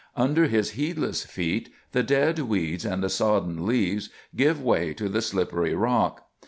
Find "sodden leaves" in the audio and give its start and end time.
3.09-4.09